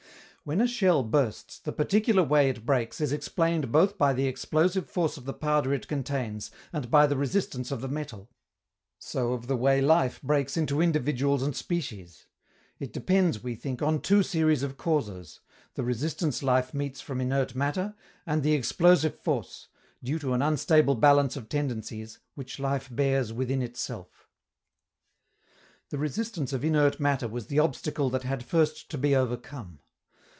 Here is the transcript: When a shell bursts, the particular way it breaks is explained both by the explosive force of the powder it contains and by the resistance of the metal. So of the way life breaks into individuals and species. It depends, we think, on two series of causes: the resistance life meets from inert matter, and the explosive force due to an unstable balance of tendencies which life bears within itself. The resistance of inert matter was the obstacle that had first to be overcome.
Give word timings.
When 0.43 0.59
a 0.59 0.65
shell 0.67 1.03
bursts, 1.03 1.59
the 1.59 1.71
particular 1.71 2.23
way 2.23 2.49
it 2.49 2.65
breaks 2.65 2.99
is 2.99 3.11
explained 3.11 3.71
both 3.71 3.99
by 3.99 4.11
the 4.11 4.25
explosive 4.25 4.89
force 4.89 5.15
of 5.15 5.25
the 5.25 5.35
powder 5.35 5.71
it 5.71 5.87
contains 5.87 6.49
and 6.73 6.89
by 6.89 7.05
the 7.05 7.15
resistance 7.15 7.69
of 7.69 7.79
the 7.79 7.87
metal. 7.87 8.27
So 8.97 9.33
of 9.33 9.45
the 9.45 9.55
way 9.55 9.81
life 9.81 10.19
breaks 10.23 10.57
into 10.57 10.81
individuals 10.81 11.43
and 11.43 11.55
species. 11.55 12.25
It 12.79 12.91
depends, 12.91 13.43
we 13.43 13.53
think, 13.53 13.83
on 13.83 14.01
two 14.01 14.23
series 14.23 14.63
of 14.63 14.77
causes: 14.77 15.41
the 15.75 15.83
resistance 15.83 16.41
life 16.41 16.73
meets 16.73 17.01
from 17.01 17.21
inert 17.21 17.53
matter, 17.53 17.93
and 18.25 18.41
the 18.41 18.53
explosive 18.53 19.19
force 19.19 19.67
due 20.03 20.17
to 20.17 20.33
an 20.33 20.41
unstable 20.41 20.95
balance 20.95 21.35
of 21.35 21.49
tendencies 21.49 22.17
which 22.33 22.57
life 22.59 22.89
bears 22.91 23.31
within 23.31 23.61
itself. 23.61 24.27
The 25.89 25.99
resistance 25.99 26.51
of 26.51 26.65
inert 26.65 26.99
matter 26.99 27.27
was 27.27 27.45
the 27.45 27.59
obstacle 27.59 28.09
that 28.09 28.23
had 28.23 28.43
first 28.43 28.89
to 28.89 28.97
be 28.97 29.15
overcome. 29.15 29.77